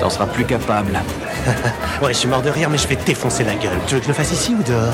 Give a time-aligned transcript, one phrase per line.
[0.00, 0.92] T'en seras plus capable.
[2.02, 3.78] Ouais, je suis mort de rire, mais je vais te défoncer la gueule.
[3.86, 4.92] Tu veux que je le fasse ici ou dehors?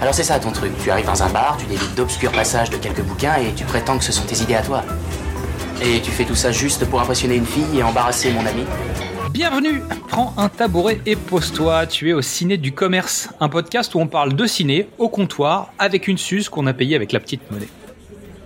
[0.00, 0.72] Alors c'est ça ton truc.
[0.82, 3.98] Tu arrives dans un bar, tu délites d'obscurs passages de quelques bouquins et tu prétends
[3.98, 4.82] que ce sont tes idées à toi.
[5.82, 8.64] Et tu fais tout ça juste pour impressionner une fille et embarrasser mon ami
[9.30, 14.00] Bienvenue Prends un tabouret et pose-toi, tu es au Ciné du Commerce, un podcast où
[14.00, 17.50] on parle de ciné au comptoir avec une suce qu'on a payée avec la petite
[17.50, 17.68] monnaie.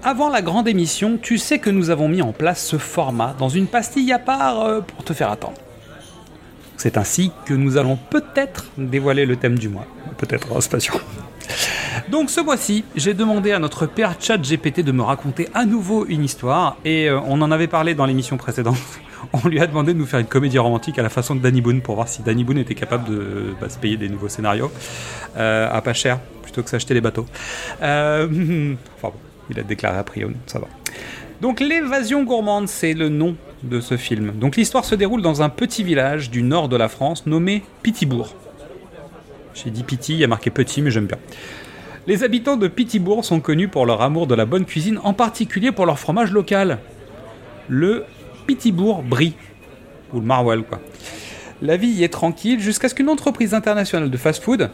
[0.03, 3.49] Avant la grande émission, tu sais que nous avons mis en place ce format dans
[3.49, 5.57] une pastille à part euh, pour te faire attendre.
[6.77, 9.87] C'est ainsi que nous allons peut-être dévoiler le thème du mois.
[10.19, 10.91] Peut-être, hein, c'est.
[12.09, 16.07] Donc ce mois-ci, j'ai demandé à notre père chat GPT de me raconter à nouveau
[16.07, 18.77] une histoire, et euh, on en avait parlé dans l'émission précédente.
[19.33, 21.63] On lui a demandé de nous faire une comédie romantique à la façon de Danny
[21.63, 24.71] Boone pour voir si Danny Boone était capable de bah, se payer des nouveaux scénarios
[25.39, 27.25] euh, à pas cher plutôt que s'acheter les bateaux.
[27.81, 28.27] Euh,
[28.97, 30.67] enfin bon, il a déclaré à Prion, ça va.
[31.41, 33.35] Donc l'évasion gourmande, c'est le nom
[33.69, 34.33] de ce film.
[34.39, 38.35] Donc l'histoire se déroule dans un petit village du nord de la France nommé Pittibourg.
[39.55, 41.19] J'ai dit Pity, il y a marqué petit, mais j'aime bien.
[42.07, 45.73] Les habitants de Pittibourg sont connus pour leur amour de la bonne cuisine, en particulier
[45.73, 46.79] pour leur fromage local,
[47.69, 48.05] le
[48.47, 49.35] Pittibourg Brie,
[50.13, 50.81] ou le Marwell quoi.
[51.63, 54.71] La vie y est tranquille jusqu'à ce qu'une entreprise internationale de fast-food,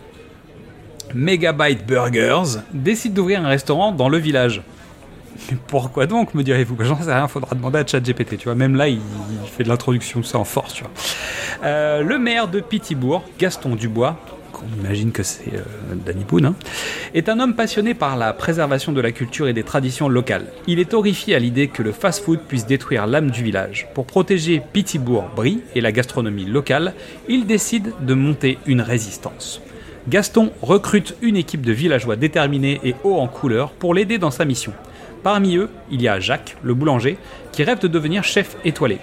[1.14, 4.62] Megabyte Burgers, décide d'ouvrir un restaurant dans le village.
[5.66, 6.76] Pourquoi donc, me direz-vous?
[6.80, 8.54] J'en sais rien, faudra demander à ChatGPT, tu vois.
[8.54, 9.00] Même là, il,
[9.46, 10.92] fait de l'introduction, ça en force, tu vois.
[11.64, 14.18] Euh, le maire de Pittibourg, Gaston Dubois,
[14.52, 16.54] qu'on imagine que c'est euh, Danny Boone, hein,
[17.14, 20.46] est un homme passionné par la préservation de la culture et des traditions locales.
[20.66, 23.88] Il est horrifié à l'idée que le fast-food puisse détruire l'âme du village.
[23.94, 26.94] Pour protéger Pittibourg-Brie et la gastronomie locale,
[27.28, 29.60] il décide de monter une résistance.
[30.08, 34.44] Gaston recrute une équipe de villageois déterminés et hauts en couleur pour l'aider dans sa
[34.44, 34.72] mission.
[35.22, 37.18] Parmi eux, il y a Jacques, le boulanger,
[37.52, 38.98] qui rêve de devenir chef étoilé.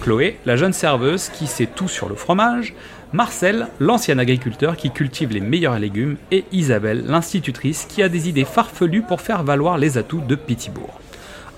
[0.00, 2.74] Chloé, la jeune serveuse qui sait tout sur le fromage.
[3.12, 6.16] Marcel, l'ancien agriculteur qui cultive les meilleurs légumes.
[6.30, 11.00] Et Isabelle, l'institutrice qui a des idées farfelues pour faire valoir les atouts de Pittibourg.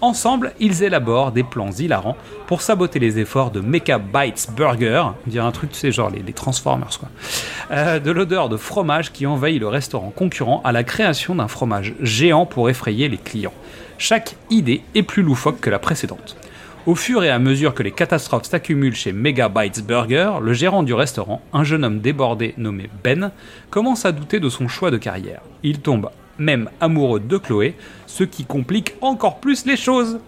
[0.02, 2.16] Ensemble, ils élaborent des plans hilarants
[2.48, 5.04] pour saboter les efforts de Mecha Bites Burger,
[5.36, 7.08] un truc, genre les, les Transformers, quoi.
[7.70, 11.94] Euh, de l'odeur de fromage qui envahit le restaurant concurrent à la création d'un fromage
[12.00, 13.54] géant pour effrayer les clients.
[13.96, 16.36] Chaque idée est plus loufoque que la précédente.
[16.84, 20.82] Au fur et à mesure que les catastrophes s'accumulent chez Mega Bites Burger, le gérant
[20.82, 23.30] du restaurant, un jeune homme débordé nommé Ben,
[23.70, 25.42] commence à douter de son choix de carrière.
[25.62, 26.10] Il tombe
[26.42, 27.74] même amoureux de Chloé,
[28.06, 30.18] ce qui complique encore plus les choses.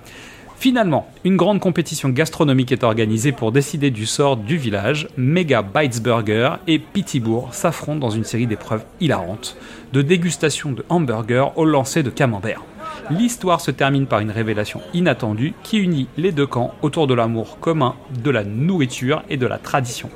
[0.56, 5.08] Finalement, une grande compétition gastronomique est organisée pour décider du sort du village.
[5.16, 9.58] Mega Bites Burger et Pittibourg s'affrontent dans une série d'épreuves hilarantes,
[9.92, 12.62] de dégustation de hamburgers au lancer de camembert.
[13.10, 17.58] L'histoire se termine par une révélation inattendue qui unit les deux camps autour de l'amour
[17.60, 20.08] commun de la nourriture et de la tradition.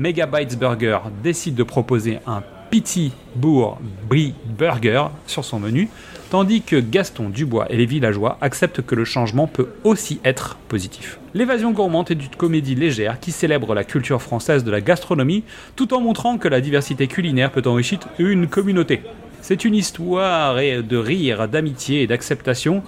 [0.00, 2.42] Megabytes Burger décide de proposer un
[2.72, 3.78] Pity Bourg
[4.08, 5.90] Brie Burger sur son menu,
[6.30, 11.18] tandis que Gaston Dubois et les villageois acceptent que le changement peut aussi être positif.
[11.34, 15.44] L'évasion gourmande est une comédie légère qui célèbre la culture française de la gastronomie
[15.76, 19.02] tout en montrant que la diversité culinaire peut enrichir une communauté.
[19.42, 22.82] C'est une histoire de rire, d'amitié et d'acceptation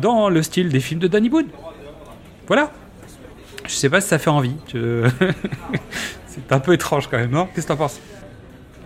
[0.00, 1.48] dans le style des films de Danny Boone.
[2.46, 2.72] Voilà.
[3.66, 4.54] Je sais pas si ça fait envie.
[6.28, 7.46] C'est un peu étrange quand même, non?
[7.54, 8.00] Qu'est-ce que t'en penses?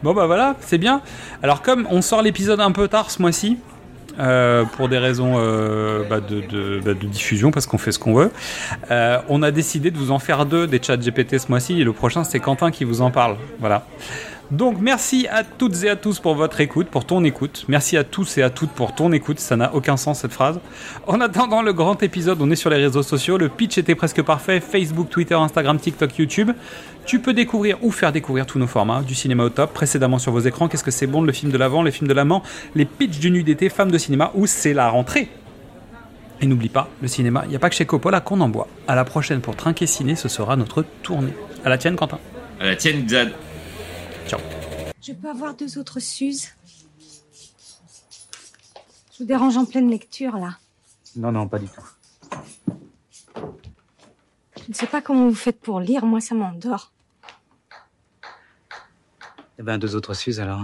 [0.03, 1.01] Bon bah voilà, c'est bien.
[1.43, 3.59] Alors comme on sort l'épisode un peu tard ce mois-ci,
[4.19, 8.31] euh, pour des raisons euh, bah, bah, de diffusion, parce qu'on fait ce qu'on veut,
[8.91, 11.85] euh, on a décidé de vous en faire deux des chats GPT ce mois-ci, et
[11.85, 13.37] le prochain c'est Quentin qui vous en parle.
[13.61, 13.87] Voilà.
[14.52, 17.64] Donc merci à toutes et à tous pour votre écoute, pour ton écoute.
[17.69, 19.40] Merci à tous et à toutes pour ton écoute.
[19.40, 20.60] Ça n'a aucun sens cette phrase.
[21.06, 23.38] En attendant le grand épisode, on est sur les réseaux sociaux.
[23.38, 24.60] Le pitch était presque parfait.
[24.60, 26.50] Facebook, Twitter, Instagram, TikTok, YouTube.
[27.06, 30.32] Tu peux découvrir ou faire découvrir tous nos formats du cinéma au top précédemment sur
[30.32, 30.69] vos écrans.
[30.69, 32.43] Qu'est-ce que c'est bon, le film de l'avant, les films de l'amant,
[32.75, 35.31] les pitchs du nu d'été, femmes de cinéma ou c'est la rentrée.
[36.43, 38.69] Et n'oublie pas, le cinéma, il n'y a pas que chez Coppola qu'on en boit.
[38.87, 41.32] À la prochaine pour Trinquer Ciné, ce sera notre tournée.
[41.64, 42.19] À la tienne, Quentin.
[42.60, 43.32] À la tienne, Xad.
[44.27, 44.41] Ciao.
[45.01, 46.49] Je peux avoir deux autres Suzes
[49.13, 50.59] Je vous dérange en pleine lecture, là.
[51.17, 51.87] Non, non, pas du tout.
[54.57, 56.93] Je ne sais pas comment vous faites pour lire, moi ça m'endort.
[59.59, 60.63] Eh ben, deux autres Suzes alors.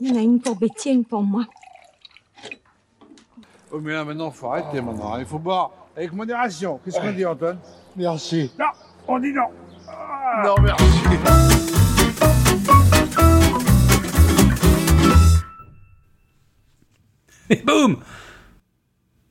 [0.00, 1.46] Il y en a une pour Betty et une pour moi.
[3.70, 5.16] Oh, mais là maintenant, faut arrêter maintenant.
[5.18, 6.80] Il faut boire avec modération.
[6.84, 7.56] Qu'est-ce qu'on dit, Anton
[7.96, 8.52] Merci.
[8.58, 8.66] Non,
[9.08, 9.48] on dit non.
[10.42, 10.84] Non, merci.
[17.50, 18.02] Et boum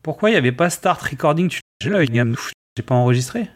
[0.02, 1.52] Pourquoi il n'y avait pas Start Recording?
[1.82, 3.50] J'ai pas enregistré.